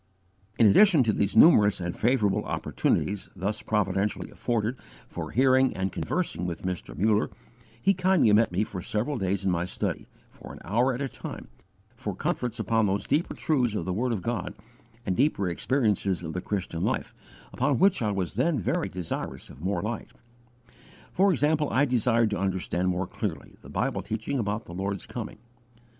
[0.57, 4.75] In addition to these numerous and favourable opportunities thus providentially afforded
[5.07, 6.97] for hearing and conversing with Mr.
[6.97, 7.29] Muller,
[7.79, 11.07] he kindly met me for several days in my study, for an hour at a
[11.07, 11.49] time,
[11.95, 14.55] for conference upon those deeper truths of the word of God
[15.05, 17.13] and deeper experiences of the Christian life,
[17.53, 20.09] upon which I was then very desirous of more light.
[21.11, 25.37] For example, I desired to understand more clearly the Bible teaching about the Lord's coming.